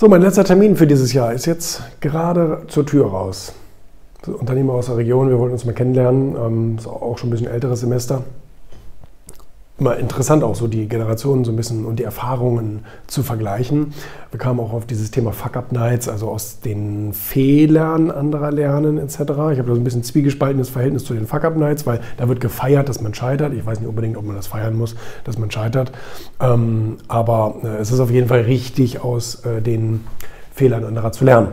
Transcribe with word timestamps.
So, 0.00 0.08
mein 0.08 0.22
letzter 0.22 0.44
Termin 0.44 0.76
für 0.76 0.86
dieses 0.86 1.12
Jahr 1.12 1.34
ist 1.34 1.44
jetzt 1.44 1.82
gerade 2.00 2.62
zur 2.68 2.86
Tür 2.86 3.08
raus. 3.08 3.52
Unternehmer 4.26 4.72
aus 4.72 4.86
der 4.86 4.96
Region, 4.96 5.28
wir 5.28 5.38
wollten 5.38 5.52
uns 5.52 5.66
mal 5.66 5.74
kennenlernen. 5.74 6.36
Ähm, 6.36 6.76
ist 6.78 6.86
auch 6.86 7.18
schon 7.18 7.28
ein 7.28 7.32
bisschen 7.32 7.48
älteres 7.48 7.80
Semester 7.80 8.22
immer 9.80 9.96
interessant 9.96 10.44
auch 10.44 10.54
so 10.54 10.68
die 10.68 10.88
Generationen 10.88 11.44
so 11.44 11.50
ein 11.50 11.56
bisschen 11.56 11.86
und 11.86 11.96
die 11.96 12.04
Erfahrungen 12.04 12.84
zu 13.06 13.22
vergleichen. 13.22 13.94
Wir 14.30 14.38
kamen 14.38 14.60
auch 14.60 14.72
auf 14.72 14.86
dieses 14.86 15.10
Thema 15.10 15.32
Fuck-Up-Nights, 15.32 16.08
also 16.08 16.28
aus 16.28 16.60
den 16.60 17.14
Fehlern 17.14 18.10
anderer 18.10 18.52
lernen 18.52 18.98
etc. 18.98 19.20
Ich 19.20 19.26
habe 19.28 19.62
da 19.62 19.74
so 19.74 19.80
ein 19.80 19.84
bisschen 19.84 20.02
zwiegespaltenes 20.02 20.68
Verhältnis 20.68 21.04
zu 21.04 21.14
den 21.14 21.26
Fuck-Up-Nights, 21.26 21.86
weil 21.86 22.00
da 22.18 22.28
wird 22.28 22.40
gefeiert, 22.40 22.88
dass 22.88 23.00
man 23.00 23.14
scheitert. 23.14 23.54
Ich 23.54 23.64
weiß 23.64 23.80
nicht 23.80 23.88
unbedingt, 23.88 24.18
ob 24.18 24.24
man 24.26 24.36
das 24.36 24.46
feiern 24.46 24.76
muss, 24.76 24.94
dass 25.24 25.38
man 25.38 25.50
scheitert. 25.50 25.92
Ähm, 26.40 26.98
aber 27.08 27.56
äh, 27.64 27.78
es 27.78 27.90
ist 27.90 28.00
auf 28.00 28.10
jeden 28.10 28.28
Fall 28.28 28.42
richtig, 28.42 29.02
aus 29.02 29.46
äh, 29.46 29.62
den 29.62 30.04
Fehlern 30.52 30.84
anderer 30.84 31.10
zu 31.12 31.24
lernen. 31.24 31.48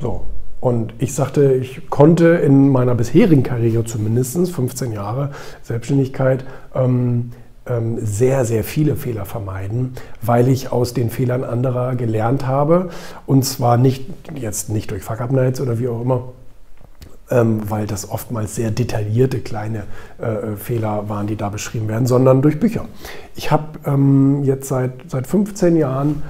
So, 0.00 0.22
und 0.64 0.94
ich 0.96 1.12
sagte, 1.12 1.52
ich 1.52 1.90
konnte 1.90 2.24
in 2.26 2.70
meiner 2.70 2.94
bisherigen 2.94 3.42
Karriere 3.42 3.84
zumindest 3.84 4.50
15 4.50 4.92
Jahre 4.92 5.28
Selbstständigkeit 5.62 6.46
ähm, 6.74 7.32
ähm, 7.66 7.98
sehr, 8.00 8.46
sehr 8.46 8.64
viele 8.64 8.96
Fehler 8.96 9.26
vermeiden, 9.26 9.92
weil 10.22 10.48
ich 10.48 10.72
aus 10.72 10.94
den 10.94 11.10
Fehlern 11.10 11.44
anderer 11.44 11.96
gelernt 11.96 12.46
habe. 12.46 12.88
Und 13.26 13.44
zwar 13.44 13.76
nicht 13.76 14.06
jetzt 14.34 14.70
nicht 14.70 14.90
durch 14.90 15.02
Fuck-Up-Nights 15.02 15.60
oder 15.60 15.78
wie 15.78 15.88
auch 15.88 16.00
immer, 16.00 16.28
ähm, 17.28 17.60
weil 17.68 17.86
das 17.86 18.10
oftmals 18.10 18.54
sehr 18.54 18.70
detaillierte 18.70 19.40
kleine 19.40 19.82
äh, 20.16 20.56
Fehler 20.56 21.10
waren, 21.10 21.26
die 21.26 21.36
da 21.36 21.50
beschrieben 21.50 21.88
werden, 21.88 22.06
sondern 22.06 22.40
durch 22.40 22.58
Bücher. 22.58 22.86
Ich 23.36 23.50
habe 23.50 23.80
ähm, 23.84 24.42
jetzt 24.44 24.68
seit, 24.68 24.92
seit 25.08 25.26
15 25.26 25.76
Jahren 25.76 26.22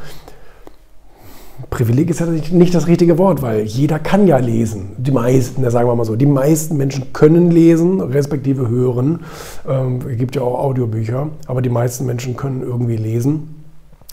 Privileg 1.74 2.08
ist 2.08 2.20
ja 2.20 2.26
nicht 2.26 2.72
das 2.72 2.86
richtige 2.86 3.18
Wort, 3.18 3.42
weil 3.42 3.62
jeder 3.62 3.98
kann 3.98 4.28
ja 4.28 4.38
lesen. 4.38 4.92
Die 4.96 5.10
meisten, 5.10 5.68
sagen 5.68 5.88
wir 5.88 5.96
mal 5.96 6.04
so, 6.04 6.14
die 6.14 6.24
meisten 6.24 6.76
Menschen 6.76 7.12
können 7.12 7.50
lesen, 7.50 8.00
respektive 8.00 8.68
hören. 8.68 9.24
Ähm, 9.68 9.98
es 10.08 10.16
gibt 10.16 10.36
ja 10.36 10.42
auch 10.42 10.56
Audiobücher, 10.60 11.30
aber 11.48 11.62
die 11.62 11.70
meisten 11.70 12.06
Menschen 12.06 12.36
können 12.36 12.62
irgendwie 12.62 12.94
lesen, 12.94 13.64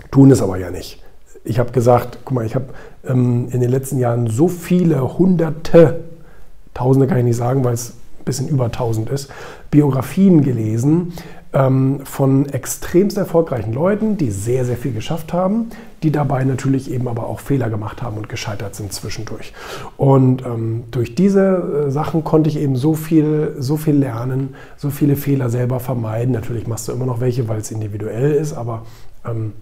tun 0.10 0.32
es 0.32 0.42
aber 0.42 0.58
ja 0.58 0.72
nicht. 0.72 1.04
Ich 1.44 1.60
habe 1.60 1.72
gesagt, 1.72 2.18
guck 2.26 2.34
mal, 2.34 2.48
ich 2.48 2.56
habe 2.56 2.66
ähm, 3.08 3.50
in 3.52 3.62
den 3.62 3.70
letzten 3.70 4.00
Jahren 4.00 4.26
so 4.26 4.48
viele 4.48 5.20
hunderte, 5.20 6.00
tausende 6.74 7.06
kann 7.06 7.20
ich 7.20 7.26
nicht 7.26 7.38
sagen, 7.38 7.64
weil 7.64 7.76
es 7.76 7.92
ein 7.92 8.26
bisschen 8.26 8.48
über 8.48 8.72
tausend 8.72 9.12
ist, 9.12 9.30
Biografien 9.70 10.42
gelesen, 10.42 11.14
ähm, 11.54 12.00
von 12.06 12.48
extremst 12.48 13.18
erfolgreichen 13.18 13.74
Leuten, 13.74 14.18
die 14.18 14.32
sehr, 14.32 14.66
sehr 14.66 14.78
viel 14.78 14.94
geschafft 14.94 15.34
haben, 15.34 15.70
die 16.04 16.12
dabei 16.12 16.44
natürlich 16.44 16.92
eben 16.92 17.08
aber 17.08 17.28
auch 17.28 17.40
Fehler 17.40 17.70
gemacht 17.70 18.02
haben 18.02 18.18
und 18.18 18.30
gescheitert 18.30 18.76
sind 18.76 18.94
zwischendurch. 18.94 19.54
Und 19.98 20.46
ähm, 20.46 20.86
durch 20.92 21.16
diese 21.16 21.86
äh, 21.88 21.92
Sachen 21.92 22.24
konnte 22.24 22.50
ich 22.50 22.58
eben 22.58 22.76
so 22.76 22.94
viel, 22.94 23.56
so 23.60 23.78
viel 23.78 23.96
lernen, 23.96 24.56
so 24.78 24.90
viele 24.90 25.16
Fehler 25.16 25.50
selber 25.50 25.80
vermeiden. 25.80 26.34
Natürlich 26.34 26.68
machst 26.68 26.88
du 26.88 26.94
immer 26.94 27.06
noch 27.06 27.20
welche, 27.20 27.48
weil 27.48 27.60
es 27.60 27.72
individuell 27.72 28.32
ist, 28.32 28.54
aber 28.54 28.84
ähm, 29.26 29.54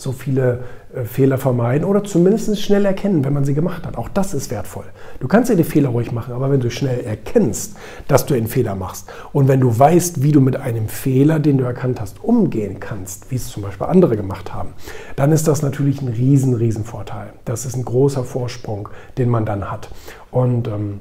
so 0.00 0.12
viele 0.12 0.64
äh, 0.94 1.04
Fehler 1.04 1.38
vermeiden 1.38 1.86
oder 1.86 2.04
zumindest 2.04 2.60
schnell 2.60 2.84
erkennen, 2.84 3.24
wenn 3.24 3.32
man 3.32 3.44
sie 3.44 3.54
gemacht 3.54 3.86
hat. 3.86 3.96
Auch 3.96 4.08
das 4.08 4.34
ist 4.34 4.50
wertvoll. 4.50 4.84
Du 5.20 5.28
kannst 5.28 5.50
ja 5.50 5.56
die 5.56 5.64
Fehler 5.64 5.90
ruhig 5.90 6.12
machen, 6.12 6.34
aber 6.34 6.50
wenn 6.50 6.60
du 6.60 6.70
schnell 6.70 7.00
erkennst, 7.00 7.76
dass 8.08 8.26
du 8.26 8.34
einen 8.34 8.46
Fehler 8.46 8.74
machst 8.74 9.08
und 9.32 9.48
wenn 9.48 9.60
du 9.60 9.78
weißt, 9.78 10.22
wie 10.22 10.32
du 10.32 10.40
mit 10.40 10.56
einem 10.56 10.88
Fehler, 10.88 11.38
den 11.38 11.58
du 11.58 11.64
erkannt 11.64 12.00
hast, 12.00 12.22
umgehen 12.22 12.80
kannst, 12.80 13.30
wie 13.30 13.36
es 13.36 13.48
zum 13.48 13.62
Beispiel 13.62 13.86
andere 13.86 14.16
gemacht 14.16 14.54
haben, 14.54 14.70
dann 15.16 15.32
ist 15.32 15.48
das 15.48 15.62
natürlich 15.62 16.00
ein 16.02 16.08
riesen, 16.08 16.54
riesen 16.54 16.84
Vorteil. 16.84 17.32
Das 17.44 17.66
ist 17.66 17.76
ein 17.76 17.84
großer 17.84 18.24
Vorsprung, 18.24 18.88
den 19.18 19.28
man 19.28 19.44
dann 19.44 19.70
hat. 19.70 19.90
Und 20.30 20.68
ähm, 20.68 21.00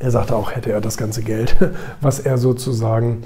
er 0.00 0.10
sagte 0.10 0.34
auch, 0.34 0.52
hätte 0.52 0.72
er 0.72 0.80
das 0.80 0.96
ganze 0.96 1.22
Geld, 1.22 1.56
was 2.00 2.20
er 2.20 2.38
sozusagen 2.38 3.22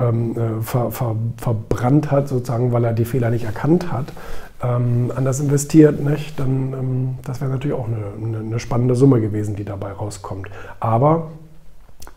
ähm, 0.00 0.36
äh, 0.36 0.62
ver, 0.62 0.90
ver, 0.90 1.16
verbrannt 1.36 2.10
hat, 2.10 2.28
sozusagen, 2.28 2.72
weil 2.72 2.84
er 2.84 2.92
die 2.92 3.04
Fehler 3.04 3.30
nicht 3.30 3.44
erkannt 3.44 3.90
hat, 3.92 4.12
ähm, 4.62 5.12
anders 5.14 5.40
investiert, 5.40 6.02
nicht? 6.02 6.38
dann 6.38 6.72
ähm, 6.72 7.18
das 7.24 7.40
wäre 7.40 7.50
natürlich 7.50 7.76
auch 7.76 7.86
eine, 7.86 8.38
eine, 8.38 8.58
spannende 8.58 8.94
Summe 8.94 9.20
gewesen, 9.20 9.56
die 9.56 9.64
dabei 9.64 9.92
rauskommt. 9.92 10.48
Aber 10.80 11.30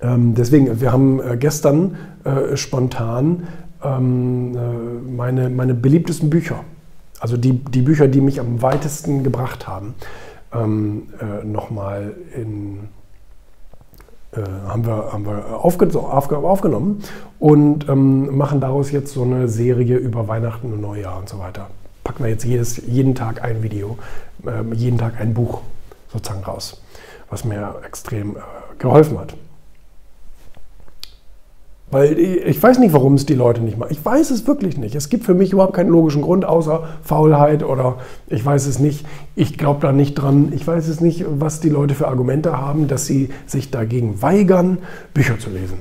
ähm, 0.02 0.36
deswegen, 0.36 0.80
wir 0.80 0.92
haben 0.92 1.22
äh, 1.22 1.38
gestern 1.38 1.98
äh, 2.24 2.56
spontan 2.56 3.48
ähm, 3.84 4.56
äh, 4.56 5.12
meine, 5.12 5.50
meine 5.50 5.74
beliebtesten 5.74 6.30
Bücher, 6.30 6.64
also 7.20 7.36
die, 7.36 7.54
die 7.54 7.82
Bücher, 7.82 8.08
die 8.08 8.22
mich 8.22 8.40
am 8.40 8.62
weitesten 8.62 9.24
gebracht 9.24 9.68
haben, 9.68 9.96
ähm, 10.54 11.08
äh, 11.20 11.46
nochmal 11.46 12.14
in 12.36 12.90
haben 14.68 14.86
wir, 14.86 15.12
haben 15.12 15.26
wir 15.26 15.64
aufge 15.64 15.88
aufgenommen 15.98 17.04
und 17.40 17.88
ähm, 17.90 18.38
machen 18.38 18.62
daraus 18.62 18.92
jetzt 18.92 19.14
so 19.14 19.24
eine 19.24 19.48
Serie 19.48 19.98
über 19.98 20.28
Weihnachten 20.28 20.72
und 20.74 20.82
Neujahr 20.82 21.18
und 21.18 21.30
so 21.30 21.40
weiter. 21.40 21.68
Packen 22.04 22.24
wir 22.24 22.32
jetzt 22.32 22.46
jedes, 22.46 22.78
jeden 22.88 23.16
Tag 23.16 23.44
ein 23.44 23.64
Video, 23.64 23.98
äh, 24.46 24.74
jeden 24.74 24.98
Tag 24.98 25.20
ein 25.20 25.34
Buch 25.34 25.62
sozusagen 26.12 26.44
raus, 26.44 26.82
was 27.30 27.46
mir 27.46 27.76
extrem 27.86 28.36
äh, 28.36 28.40
geholfen 28.78 29.20
hat. 29.20 29.36
Weil 31.92 32.20
ich 32.20 32.62
weiß 32.62 32.78
nicht, 32.78 32.94
warum 32.94 33.16
es 33.16 33.26
die 33.26 33.34
Leute 33.34 33.62
nicht 33.62 33.78
machen. 33.78 33.92
Ich 33.92 34.04
weiß 34.04 34.30
es 34.30 34.46
wirklich 34.46 34.78
nicht. 34.78 34.94
Es 34.94 35.10
gibt 35.10 35.26
für 35.26 35.34
mich 35.34 35.54
überhaupt 35.54 35.74
keinen 35.74 35.90
logischen 35.90 36.22
Grund, 36.22 36.46
außer 36.46 36.84
Faulheit 37.02 37.64
oder 37.64 37.98
ich 38.28 38.46
weiß 38.46 38.68
es 38.68 38.78
nicht. 38.78 39.06
Ich 39.36 39.58
glaube 39.58 39.82
da 39.82 39.92
nicht 39.92 40.14
dran. 40.14 40.52
Ich 40.56 40.68
weiß 40.68 40.88
es 40.88 41.02
nicht, 41.02 41.26
was 41.28 41.62
die 41.62 41.70
Leute 41.70 41.96
für 41.96 42.08
Argumente 42.08 42.58
haben, 42.58 42.88
dass 42.88 43.08
sie 43.08 43.30
sich 43.48 43.72
dagegen 43.72 44.22
weigern, 44.22 44.78
Bücher 45.16 45.40
zu 45.40 45.50
lesen. 45.50 45.80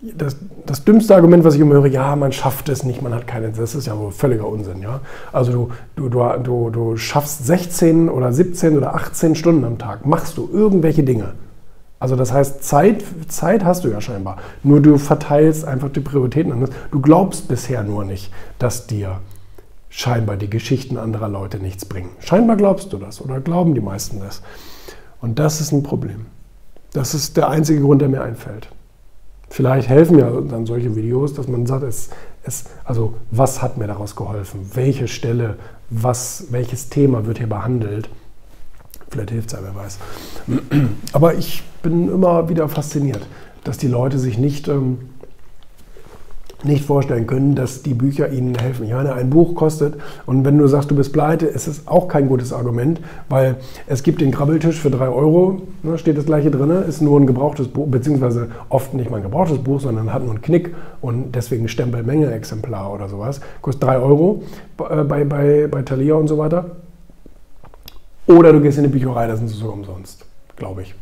Das, 0.00 0.36
das 0.66 0.84
dümmste 0.84 1.14
Argument, 1.14 1.44
was 1.44 1.54
ich 1.54 1.60
immer 1.60 1.74
höre, 1.74 1.86
ja, 1.86 2.16
man 2.16 2.32
schafft 2.32 2.68
es 2.68 2.82
nicht, 2.82 3.00
man 3.00 3.14
hat 3.14 3.26
keine, 3.26 3.50
das 3.50 3.74
ist 3.74 3.86
ja 3.86 3.96
wohl 3.98 4.10
völliger 4.10 4.46
Unsinn. 4.46 4.82
Ja? 4.82 5.00
Also 5.32 5.70
du, 5.94 6.08
du, 6.08 6.20
du, 6.42 6.70
du 6.70 6.96
schaffst 6.96 7.46
16 7.46 8.08
oder 8.08 8.32
17 8.32 8.76
oder 8.76 8.94
18 8.94 9.36
Stunden 9.36 9.64
am 9.64 9.78
Tag, 9.78 10.06
machst 10.06 10.36
du 10.36 10.48
irgendwelche 10.52 11.02
Dinge 11.02 11.34
also 11.98 12.14
das 12.16 12.32
heißt, 12.32 12.62
Zeit, 12.62 13.02
Zeit 13.28 13.64
hast 13.64 13.84
du 13.84 13.88
ja 13.88 14.00
scheinbar. 14.00 14.36
Nur 14.62 14.80
du 14.80 14.98
verteilst 14.98 15.64
einfach 15.64 15.90
die 15.90 16.00
Prioritäten 16.00 16.52
anders. 16.52 16.70
Du 16.90 17.00
glaubst 17.00 17.48
bisher 17.48 17.82
nur 17.82 18.04
nicht, 18.04 18.30
dass 18.58 18.86
dir 18.86 19.20
scheinbar 19.88 20.36
die 20.36 20.50
Geschichten 20.50 20.98
anderer 20.98 21.28
Leute 21.28 21.58
nichts 21.58 21.86
bringen. 21.86 22.10
Scheinbar 22.20 22.56
glaubst 22.56 22.92
du 22.92 22.98
das 22.98 23.20
oder 23.22 23.40
glauben 23.40 23.74
die 23.74 23.80
meisten 23.80 24.20
das. 24.20 24.42
Und 25.22 25.38
das 25.38 25.60
ist 25.60 25.72
ein 25.72 25.82
Problem. 25.82 26.26
Das 26.92 27.14
ist 27.14 27.36
der 27.36 27.48
einzige 27.48 27.80
Grund, 27.80 28.02
der 28.02 28.10
mir 28.10 28.22
einfällt. 28.22 28.68
Vielleicht 29.48 29.88
helfen 29.88 30.18
ja 30.18 30.30
dann 30.30 30.66
solche 30.66 30.96
Videos, 30.96 31.32
dass 31.32 31.48
man 31.48 31.66
sagt, 31.66 31.84
es, 31.84 32.10
es, 32.42 32.64
also 32.84 33.14
was 33.30 33.62
hat 33.62 33.78
mir 33.78 33.86
daraus 33.86 34.16
geholfen? 34.16 34.70
Welche 34.74 35.08
Stelle, 35.08 35.56
was, 35.88 36.48
welches 36.50 36.90
Thema 36.90 37.26
wird 37.26 37.38
hier 37.38 37.48
behandelt? 37.48 38.10
Vielleicht 39.10 39.30
hilft 39.30 39.52
es 39.52 39.58
ja, 39.58 39.58
wer 39.62 39.74
weiß. 39.74 39.98
Aber 41.12 41.34
ich 41.34 41.62
bin 41.82 42.08
immer 42.08 42.48
wieder 42.48 42.68
fasziniert, 42.68 43.26
dass 43.64 43.78
die 43.78 43.86
Leute 43.86 44.18
sich 44.18 44.38
nicht, 44.38 44.66
ähm, 44.68 44.98
nicht 46.64 46.84
vorstellen 46.84 47.26
können, 47.26 47.54
dass 47.54 47.82
die 47.82 47.94
Bücher 47.94 48.30
ihnen 48.30 48.56
helfen. 48.56 48.86
Ich 48.86 48.92
meine, 48.92 49.12
ein 49.12 49.30
Buch 49.30 49.54
kostet, 49.54 49.94
und 50.24 50.44
wenn 50.44 50.58
du 50.58 50.66
sagst, 50.66 50.90
du 50.90 50.96
bist 50.96 51.12
pleite, 51.12 51.46
ist 51.46 51.68
es 51.68 51.86
auch 51.86 52.08
kein 52.08 52.28
gutes 52.28 52.52
Argument, 52.52 53.00
weil 53.28 53.56
es 53.86 54.02
gibt 54.02 54.20
den 54.20 54.32
Krabbeltisch 54.32 54.80
für 54.80 54.90
3 54.90 55.08
Euro, 55.08 55.62
ne, 55.84 55.98
steht 55.98 56.18
das 56.18 56.26
gleiche 56.26 56.50
drin, 56.50 56.70
ist 56.88 57.00
nur 57.00 57.20
ein 57.20 57.26
gebrauchtes 57.26 57.68
Buch, 57.68 57.86
beziehungsweise 57.88 58.48
oft 58.68 58.94
nicht 58.94 59.10
mal 59.10 59.18
ein 59.18 59.22
gebrauchtes 59.22 59.58
Buch, 59.58 59.80
sondern 59.80 60.12
hat 60.12 60.22
nur 60.22 60.32
einen 60.32 60.42
Knick 60.42 60.74
und 61.00 61.36
deswegen 61.36 61.68
Stempelmenge 61.68 62.32
Exemplar 62.32 62.92
oder 62.92 63.08
sowas. 63.08 63.40
Kostet 63.62 63.84
3 63.84 63.98
Euro 63.98 64.42
bei, 64.76 65.04
bei, 65.04 65.24
bei, 65.24 65.68
bei 65.70 65.82
Thalia 65.82 66.14
und 66.14 66.26
so 66.26 66.38
weiter. 66.38 66.76
Oder 68.26 68.52
du 68.52 68.60
gehst 68.60 68.78
in 68.78 68.84
die 68.84 68.90
Bücherei, 68.90 69.26
da 69.26 69.36
sind 69.36 69.48
sie 69.48 69.54
so 69.54 69.68
umsonst, 69.68 70.24
glaube 70.56 70.82
ich. 70.82 70.94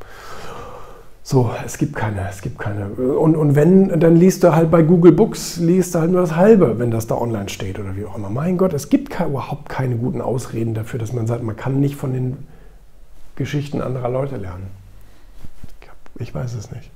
So, 1.22 1.50
es 1.64 1.78
gibt 1.78 1.96
keine, 1.96 2.28
es 2.28 2.42
gibt 2.42 2.58
keine. 2.58 2.86
Und, 2.88 3.34
und 3.34 3.54
wenn, 3.54 3.98
dann 3.98 4.14
liest 4.16 4.44
du 4.44 4.54
halt 4.54 4.70
bei 4.70 4.82
Google 4.82 5.12
Books, 5.12 5.56
liest 5.56 5.94
du 5.94 6.00
halt 6.00 6.10
nur 6.10 6.20
das 6.20 6.36
Halbe, 6.36 6.78
wenn 6.78 6.90
das 6.90 7.06
da 7.06 7.14
online 7.16 7.48
steht 7.48 7.78
oder 7.78 7.96
wie 7.96 8.04
auch 8.04 8.16
immer. 8.16 8.28
Mein 8.28 8.58
Gott, 8.58 8.74
es 8.74 8.90
gibt 8.90 9.08
keine, 9.08 9.30
überhaupt 9.30 9.70
keine 9.70 9.96
guten 9.96 10.20
Ausreden 10.20 10.74
dafür, 10.74 11.00
dass 11.00 11.14
man 11.14 11.26
sagt, 11.26 11.42
man 11.42 11.56
kann 11.56 11.80
nicht 11.80 11.96
von 11.96 12.12
den 12.12 12.46
Geschichten 13.36 13.80
anderer 13.80 14.10
Leute 14.10 14.36
lernen. 14.36 14.66
Ich 16.16 16.34
weiß 16.34 16.54
es 16.54 16.70
nicht. 16.70 16.90